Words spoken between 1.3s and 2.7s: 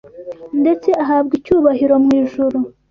icyubahiro mu ijuru